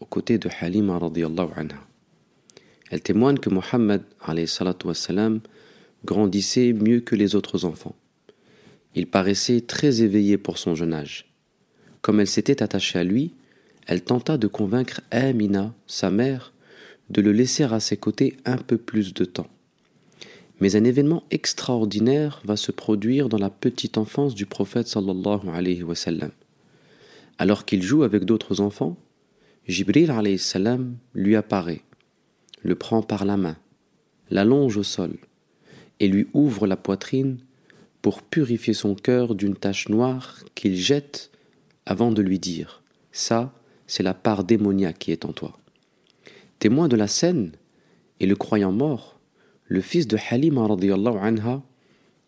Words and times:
aux 0.00 0.06
côtés 0.06 0.38
de 0.38 0.48
Halima 0.60 0.98
radiallahu 0.98 1.50
anha. 1.56 1.76
Elle 2.90 3.02
témoigne 3.02 3.38
que 3.38 3.50
Mohammed 3.50 4.02
grandissait 6.04 6.72
mieux 6.72 7.00
que 7.00 7.14
les 7.14 7.34
autres 7.34 7.64
enfants. 7.64 7.94
Il 8.94 9.06
paraissait 9.06 9.60
très 9.60 10.02
éveillé 10.02 10.38
pour 10.38 10.58
son 10.58 10.74
jeune 10.74 10.94
âge. 10.94 11.26
Comme 12.02 12.18
elle 12.18 12.26
s'était 12.26 12.62
attachée 12.62 12.98
à 12.98 13.04
lui, 13.04 13.32
elle 13.86 14.02
tenta 14.02 14.38
de 14.38 14.46
convaincre 14.46 15.00
Amina, 15.10 15.74
sa 15.86 16.10
mère, 16.10 16.52
de 17.10 17.20
le 17.20 17.32
laisser 17.32 17.64
à 17.64 17.80
ses 17.80 17.96
côtés 17.96 18.36
un 18.44 18.56
peu 18.56 18.78
plus 18.78 19.14
de 19.14 19.24
temps. 19.24 19.48
Mais 20.60 20.76
un 20.76 20.84
événement 20.84 21.24
extraordinaire 21.30 22.42
va 22.44 22.56
se 22.56 22.72
produire 22.72 23.28
dans 23.28 23.38
la 23.38 23.50
petite 23.50 23.98
enfance 23.98 24.34
du 24.34 24.46
prophète 24.46 24.88
sallallahu 24.88 25.48
alayhi 25.52 25.82
wa. 25.82 25.94
Alors 27.38 27.64
qu'il 27.64 27.82
joue 27.82 28.02
avec 28.02 28.24
d'autres 28.24 28.60
enfants, 28.60 28.96
Jibril 29.70 30.12
lui 31.14 31.36
apparaît, 31.36 31.82
le 32.62 32.74
prend 32.74 33.02
par 33.02 33.24
la 33.24 33.36
main, 33.36 33.56
l'allonge 34.28 34.76
au 34.76 34.82
sol 34.82 35.16
et 36.00 36.08
lui 36.08 36.26
ouvre 36.32 36.66
la 36.66 36.76
poitrine 36.76 37.38
pour 38.02 38.22
purifier 38.22 38.74
son 38.74 38.96
cœur 38.96 39.36
d'une 39.36 39.54
tache 39.54 39.88
noire 39.88 40.40
qu'il 40.56 40.74
jette 40.74 41.30
avant 41.86 42.10
de 42.10 42.20
lui 42.20 42.40
dire 42.40 42.82
Ça, 43.12 43.54
c'est 43.86 44.02
la 44.02 44.12
part 44.12 44.42
démoniaque 44.42 44.98
qui 44.98 45.12
est 45.12 45.24
en 45.24 45.32
toi. 45.32 45.56
Témoin 46.58 46.88
de 46.88 46.96
la 46.96 47.06
scène 47.06 47.52
et 48.18 48.26
le 48.26 48.34
croyant 48.34 48.72
mort, 48.72 49.20
le 49.66 49.80
fils 49.80 50.08
de 50.08 50.18
Halima 50.30 50.66
anha, 51.22 51.62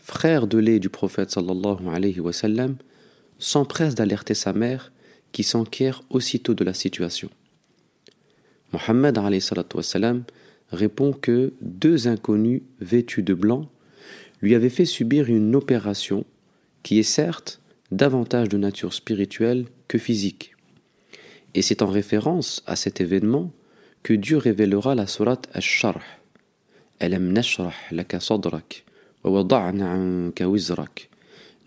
frère 0.00 0.46
de 0.46 0.56
lait 0.56 0.78
du 0.78 0.88
prophète 0.88 1.32
sallallahu 1.32 1.86
alayhi 1.92 2.20
wa 2.20 2.32
s'empresse 3.38 3.94
d'alerter 3.94 4.32
sa 4.32 4.54
mère 4.54 4.90
qui 5.36 5.42
s'enquiert 5.42 6.02
aussitôt 6.08 6.54
de 6.54 6.64
la 6.64 6.72
situation. 6.72 7.28
Mohammed 8.72 9.18
répond 10.72 11.12
que 11.12 11.52
deux 11.60 12.08
inconnus 12.08 12.62
vêtus 12.80 13.22
de 13.22 13.34
blanc 13.34 13.68
lui 14.40 14.54
avaient 14.54 14.70
fait 14.70 14.86
subir 14.86 15.28
une 15.28 15.54
opération 15.54 16.24
qui 16.82 16.98
est 16.98 17.02
certes 17.02 17.60
davantage 17.90 18.48
de 18.48 18.56
nature 18.56 18.94
spirituelle 18.94 19.66
que 19.88 19.98
physique. 19.98 20.54
Et 21.52 21.60
c'est 21.60 21.82
en 21.82 21.88
référence 21.88 22.62
à 22.64 22.74
cet 22.74 23.02
événement 23.02 23.52
que 24.02 24.14
Dieu 24.14 24.38
révélera 24.38 24.94
la 24.94 25.06
sourate 25.06 25.50
Ash-Sharh. 25.52 26.00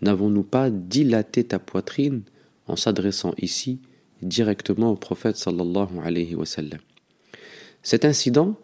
N'avons-nous 0.02 0.42
pas 0.42 0.70
dilaté 0.70 1.44
ta 1.44 1.60
poitrine 1.60 2.22
en 2.70 2.76
s'adressant 2.76 3.34
ici 3.38 3.80
directement 4.22 4.92
au 4.92 4.96
prophète 4.96 5.36
sallallahu 5.36 5.98
alayhi 6.02 6.34
wa 6.34 6.46
sallam. 6.46 6.80
Cet 7.82 8.04
incident 8.04 8.56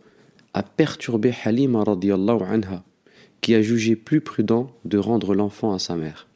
a 0.55 0.63
perturbé 0.63 1.35
Halima 1.45 1.85
radiallahu 1.85 2.43
anha, 2.43 2.85
qui 3.41 3.55
a 3.55 3.63
jugé 3.63 3.97
plus 3.97 4.21
prudent 4.21 4.71
de 4.85 4.99
rendre 4.99 5.35
l'enfant 5.35 5.73
à 5.73 5.79
sa 5.79 5.97
mère. 5.97 6.27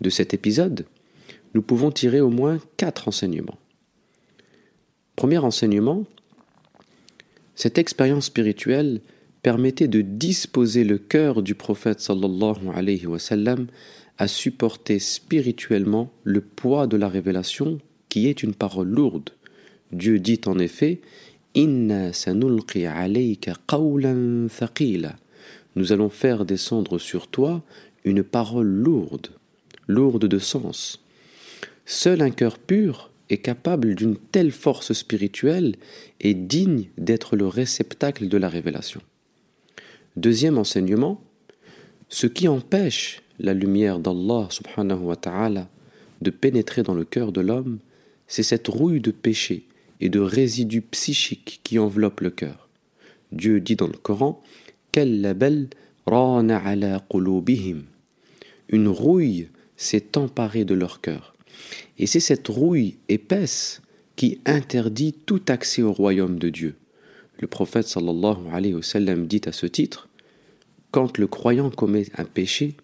De 0.00 0.10
cet 0.10 0.34
épisode, 0.34 0.86
nous 1.54 1.62
pouvons 1.62 1.90
tirer 1.90 2.20
au 2.20 2.30
moins 2.30 2.58
quatre 2.76 3.08
enseignements. 3.08 3.58
Premier 5.14 5.38
enseignement, 5.38 6.04
cette 7.54 7.78
expérience 7.78 8.26
spirituelle 8.26 9.00
permettait 9.42 9.88
de 9.88 10.02
disposer 10.02 10.84
le 10.84 10.98
cœur 10.98 11.42
du 11.42 11.54
prophète 11.54 12.00
sallallahu 12.00 12.68
alayhi 12.74 13.06
wa 13.06 13.18
sallam 13.18 13.68
à 14.18 14.28
supporter 14.28 14.98
spirituellement 14.98 16.10
le 16.24 16.40
poids 16.40 16.86
de 16.86 16.96
la 16.96 17.08
révélation 17.08 17.78
qui 18.08 18.28
est 18.28 18.42
une 18.42 18.54
parole 18.54 18.88
lourde. 18.88 19.30
Dieu 19.92 20.18
dit 20.18 20.40
en 20.46 20.58
effet 20.58 21.00
Inna 21.54 22.10
Nous 25.76 25.92
allons 25.92 26.10
faire 26.10 26.44
descendre 26.44 26.98
sur 26.98 27.28
toi 27.28 27.62
une 28.04 28.22
parole 28.22 28.68
lourde, 28.68 29.28
lourde 29.86 30.26
de 30.26 30.38
sens. 30.38 31.02
Seul 31.84 32.22
un 32.22 32.30
cœur 32.30 32.58
pur 32.58 33.10
est 33.30 33.38
capable 33.38 33.94
d'une 33.94 34.16
telle 34.16 34.52
force 34.52 34.92
spirituelle 34.92 35.76
et 36.20 36.34
digne 36.34 36.88
d'être 36.98 37.36
le 37.36 37.46
réceptacle 37.46 38.28
de 38.28 38.36
la 38.36 38.48
révélation. 38.48 39.00
Deuxième 40.16 40.58
enseignement, 40.58 41.22
ce 42.08 42.26
qui 42.26 42.48
empêche 42.48 43.22
la 43.38 43.54
lumière 43.54 43.98
d'Allah 43.98 44.48
subhanahu 44.50 45.00
wa 45.00 45.16
ta'ala 45.16 45.68
de 46.22 46.30
pénétrer 46.30 46.82
dans 46.82 46.94
le 46.94 47.04
cœur 47.04 47.32
de 47.32 47.40
l'homme, 47.40 47.78
c'est 48.26 48.42
cette 48.42 48.68
rouille 48.68 49.00
de 49.00 49.10
péché 49.10 49.66
et 50.00 50.08
de 50.08 50.20
résidus 50.20 50.82
psychiques 50.82 51.60
qui 51.62 51.78
enveloppe 51.78 52.20
le 52.20 52.30
cœur. 52.30 52.68
Dieu 53.32 53.60
dit 53.60 53.76
dans 53.76 53.86
le 53.86 53.96
Coran 53.96 54.42
Une 58.68 58.88
rouille 58.88 59.48
s'est 59.76 60.18
emparée 60.18 60.64
de 60.64 60.74
leur 60.74 61.00
cœur. 61.00 61.34
Et 61.98 62.06
c'est 62.06 62.20
cette 62.20 62.48
rouille 62.48 62.96
épaisse 63.08 63.82
qui 64.16 64.40
interdit 64.46 65.12
tout 65.12 65.42
accès 65.48 65.82
au 65.82 65.92
royaume 65.92 66.38
de 66.38 66.48
Dieu. 66.48 66.74
Le 67.38 67.46
prophète 67.46 67.86
sallallahu 67.86 68.48
alayhi 68.50 68.74
wa 68.74 68.82
sallam 68.82 69.26
dit 69.26 69.42
à 69.44 69.52
ce 69.52 69.66
titre 69.66 70.08
Quand 70.90 71.18
le 71.18 71.26
croyant 71.26 71.70
commet 71.70 72.06
un 72.16 72.24
péché, 72.24 72.76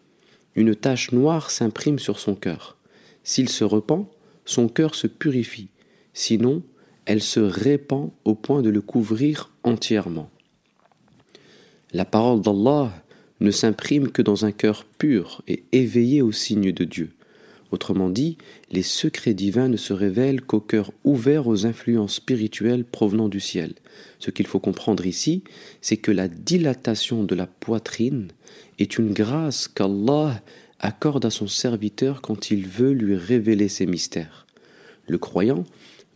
une 0.54 0.74
tache 0.74 1.12
noire 1.12 1.50
s'imprime 1.50 1.98
sur 1.98 2.18
son 2.18 2.34
cœur. 2.34 2.76
S'il 3.24 3.48
se 3.48 3.64
repent, 3.64 4.08
son 4.44 4.68
cœur 4.68 4.94
se 4.94 5.06
purifie, 5.06 5.68
sinon 6.12 6.62
elle 7.04 7.22
se 7.22 7.40
répand 7.40 8.10
au 8.24 8.34
point 8.34 8.62
de 8.62 8.70
le 8.70 8.80
couvrir 8.80 9.52
entièrement. 9.64 10.30
La 11.92 12.04
parole 12.04 12.40
d'Allah 12.40 12.92
ne 13.40 13.50
s'imprime 13.50 14.10
que 14.10 14.22
dans 14.22 14.44
un 14.44 14.52
cœur 14.52 14.84
pur 14.98 15.42
et 15.48 15.64
éveillé 15.72 16.22
au 16.22 16.32
signe 16.32 16.72
de 16.72 16.84
Dieu. 16.84 17.10
Autrement 17.72 18.10
dit, 18.10 18.36
les 18.70 18.82
secrets 18.82 19.34
divins 19.34 19.68
ne 19.68 19.78
se 19.78 19.94
révèlent 19.94 20.42
qu'au 20.42 20.60
cœur 20.60 20.92
ouvert 21.04 21.48
aux 21.48 21.64
influences 21.64 22.16
spirituelles 22.16 22.84
provenant 22.84 23.28
du 23.28 23.40
ciel. 23.40 23.74
Ce 24.18 24.30
qu'il 24.30 24.46
faut 24.46 24.60
comprendre 24.60 25.06
ici, 25.06 25.42
c'est 25.80 25.96
que 25.96 26.12
la 26.12 26.28
dilatation 26.28 27.24
de 27.24 27.34
la 27.34 27.46
poitrine 27.46 28.28
est 28.78 28.98
une 28.98 29.12
grâce 29.12 29.68
qu'Allah 29.68 30.40
accorde 30.80 31.24
à 31.24 31.30
son 31.30 31.46
serviteur 31.46 32.20
quand 32.22 32.50
il 32.50 32.66
veut 32.66 32.92
lui 32.92 33.14
révéler 33.14 33.68
ses 33.68 33.86
mystères. 33.86 34.46
Le 35.06 35.18
croyant 35.18 35.64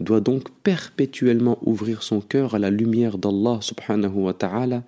doit 0.01 0.21
donc 0.21 0.51
perpétuellement 0.63 1.59
ouvrir 1.63 2.03
son 2.03 2.21
cœur 2.21 2.55
à 2.55 2.59
la 2.59 2.71
lumière 2.71 3.19
d'Allah 3.19 3.59
subhanahu 3.61 4.15
wa 4.15 4.35
ta'ala 4.35 4.85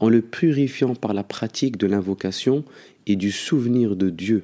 en 0.00 0.08
le 0.08 0.22
purifiant 0.22 0.94
par 0.94 1.12
la 1.12 1.24
pratique 1.24 1.76
de 1.76 1.86
l'invocation 1.86 2.64
et 3.06 3.16
du 3.16 3.30
souvenir 3.30 3.96
de 3.96 4.10
Dieu. 4.10 4.42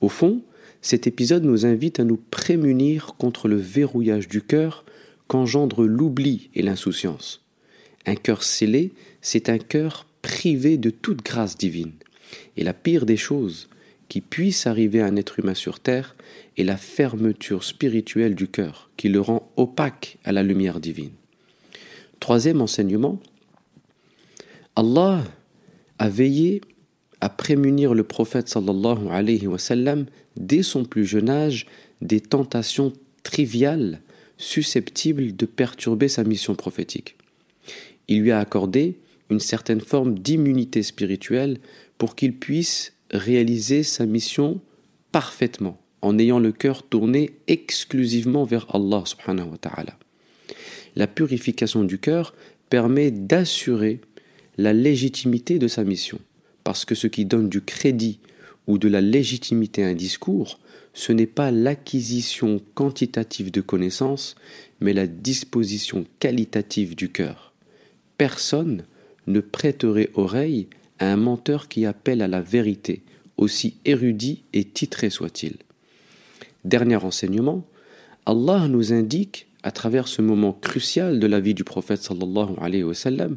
Au 0.00 0.08
fond, 0.08 0.42
cet 0.80 1.06
épisode 1.06 1.44
nous 1.44 1.66
invite 1.66 2.00
à 2.00 2.04
nous 2.04 2.16
prémunir 2.30 3.14
contre 3.18 3.48
le 3.48 3.56
verrouillage 3.56 4.28
du 4.28 4.40
cœur 4.40 4.84
qu'engendre 5.28 5.84
l'oubli 5.84 6.50
et 6.54 6.62
l'insouciance. 6.62 7.42
Un 8.06 8.14
cœur 8.14 8.42
scellé, 8.42 8.92
c'est 9.20 9.48
un 9.48 9.58
cœur 9.58 10.05
privé 10.26 10.76
de 10.76 10.90
toute 10.90 11.22
grâce 11.22 11.56
divine. 11.56 11.92
Et 12.56 12.64
la 12.64 12.74
pire 12.74 13.06
des 13.06 13.16
choses 13.16 13.68
qui 14.08 14.20
puisse 14.20 14.66
arriver 14.66 15.00
à 15.00 15.06
un 15.06 15.14
être 15.14 15.38
humain 15.38 15.54
sur 15.54 15.78
terre 15.78 16.16
est 16.58 16.64
la 16.64 16.76
fermeture 16.76 17.62
spirituelle 17.62 18.34
du 18.34 18.48
cœur, 18.48 18.90
qui 18.96 19.08
le 19.08 19.20
rend 19.20 19.48
opaque 19.56 20.18
à 20.24 20.32
la 20.32 20.42
lumière 20.42 20.80
divine. 20.80 21.12
Troisième 22.18 22.60
enseignement, 22.60 23.20
Allah 24.74 25.22
a 26.00 26.08
veillé 26.08 26.60
à 27.20 27.28
prémunir 27.28 27.94
le 27.94 28.02
prophète 28.02 28.48
sallallahu 28.48 29.08
alayhi 29.08 29.46
wa 29.46 29.58
sallam 29.58 30.06
dès 30.36 30.64
son 30.64 30.84
plus 30.84 31.06
jeune 31.06 31.30
âge 31.30 31.66
des 32.02 32.20
tentations 32.20 32.92
triviales 33.22 34.00
susceptibles 34.38 35.36
de 35.36 35.46
perturber 35.46 36.08
sa 36.08 36.24
mission 36.24 36.56
prophétique. 36.56 37.16
Il 38.08 38.22
lui 38.22 38.32
a 38.32 38.40
accordé 38.40 38.98
une 39.30 39.40
certaine 39.40 39.80
forme 39.80 40.18
d'immunité 40.18 40.82
spirituelle 40.82 41.58
pour 41.98 42.14
qu'il 42.14 42.36
puisse 42.36 42.92
réaliser 43.10 43.82
sa 43.82 44.06
mission 44.06 44.60
parfaitement 45.12 45.80
en 46.02 46.18
ayant 46.18 46.38
le 46.38 46.52
cœur 46.52 46.82
tourné 46.82 47.32
exclusivement 47.46 48.44
vers 48.44 48.66
Allah 48.74 49.02
subhanahu 49.04 49.50
wa 49.50 49.58
ta'ala. 49.58 49.98
La 50.94 51.06
purification 51.06 51.84
du 51.84 51.98
cœur 51.98 52.34
permet 52.70 53.10
d'assurer 53.10 54.00
la 54.56 54.72
légitimité 54.72 55.58
de 55.58 55.68
sa 55.68 55.84
mission, 55.84 56.18
parce 56.64 56.84
que 56.84 56.94
ce 56.94 57.06
qui 57.06 57.24
donne 57.24 57.48
du 57.48 57.60
crédit 57.60 58.20
ou 58.66 58.78
de 58.78 58.88
la 58.88 59.00
légitimité 59.00 59.84
à 59.84 59.88
un 59.88 59.94
discours, 59.94 60.58
ce 60.94 61.12
n'est 61.12 61.26
pas 61.26 61.50
l'acquisition 61.50 62.60
quantitative 62.74 63.50
de 63.50 63.60
connaissances, 63.60 64.34
mais 64.80 64.94
la 64.94 65.06
disposition 65.06 66.06
qualitative 66.18 66.96
du 66.96 67.10
cœur. 67.10 67.52
Personne 68.16 68.84
ne 69.26 69.40
prêterait 69.40 70.10
oreille 70.14 70.68
à 70.98 71.12
un 71.12 71.16
menteur 71.16 71.68
qui 71.68 71.86
appelle 71.86 72.22
à 72.22 72.28
la 72.28 72.40
vérité, 72.40 73.02
aussi 73.36 73.76
érudit 73.84 74.42
et 74.52 74.64
titré 74.64 75.10
soit-il. 75.10 75.56
Dernier 76.64 76.96
enseignement, 76.96 77.64
Allah 78.24 78.66
nous 78.68 78.92
indique 78.92 79.46
à 79.62 79.70
travers 79.70 80.08
ce 80.08 80.22
moment 80.22 80.52
crucial 80.52 81.18
de 81.18 81.26
la 81.26 81.40
vie 81.40 81.54
du 81.54 81.64
prophète 81.64 82.02
sallallahu 82.02 83.36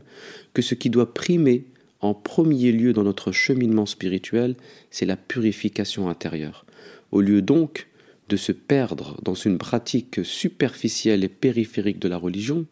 que 0.54 0.62
ce 0.62 0.76
qui 0.76 0.90
doit 0.90 1.14
primer 1.14 1.66
en 2.02 2.14
premier 2.14 2.72
lieu 2.72 2.94
dans 2.94 3.04
notre 3.04 3.32
cheminement 3.32 3.86
spirituel, 3.86 4.56
c'est 4.90 5.06
la 5.06 5.18
purification 5.18 6.08
intérieure. 6.10 6.66
Au 7.12 7.22
lieu 7.22 7.42
donc 7.42 7.88
de 8.30 8.38
se 8.38 8.52
perdre 8.52 9.18
dans 9.24 9.34
une 9.34 9.58
pratique 9.58 10.24
superficielle 10.24 11.24
et 11.24 11.30
périphérique 11.30 12.00
de 12.00 12.08
la 12.08 12.18
religion, 12.18 12.66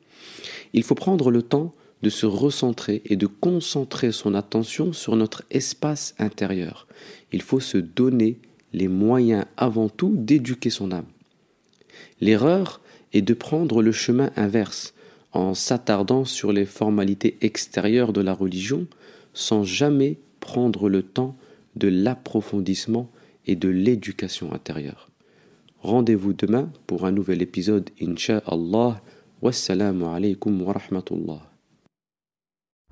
il 0.73 0.83
faut 0.83 0.95
prendre 0.95 1.31
le 1.31 1.41
temps 1.41 1.73
de 2.01 2.09
se 2.09 2.25
recentrer 2.25 3.01
et 3.05 3.15
de 3.15 3.27
concentrer 3.27 4.11
son 4.11 4.33
attention 4.33 4.93
sur 4.93 5.15
notre 5.15 5.43
espace 5.49 6.15
intérieur. 6.19 6.87
Il 7.31 7.41
faut 7.41 7.59
se 7.59 7.77
donner 7.77 8.39
les 8.73 8.87
moyens 8.87 9.45
avant 9.57 9.89
tout 9.89 10.13
d'éduquer 10.15 10.69
son 10.69 10.91
âme. 10.91 11.07
L'erreur 12.21 12.81
et 13.13 13.21
de 13.21 13.33
prendre 13.33 13.81
le 13.81 13.91
chemin 13.91 14.31
inverse, 14.35 14.93
en 15.31 15.53
s'attardant 15.53 16.25
sur 16.25 16.51
les 16.51 16.65
formalités 16.65 17.37
extérieures 17.41 18.13
de 18.13 18.21
la 18.21 18.33
religion, 18.33 18.87
sans 19.33 19.63
jamais 19.63 20.17
prendre 20.39 20.89
le 20.89 21.03
temps 21.03 21.35
de 21.75 21.87
l'approfondissement 21.87 23.09
et 23.45 23.55
de 23.55 23.69
l'éducation 23.69 24.53
intérieure. 24.53 25.09
Rendez-vous 25.79 26.33
demain 26.33 26.71
pour 26.87 27.05
un 27.05 27.11
nouvel 27.11 27.41
épisode, 27.41 27.89
Inch'Allah. 28.01 29.01
Wassalamu 29.41 30.05
alaikum 30.05 30.59
wa 30.63 30.73
rahmatullah. 30.73 31.56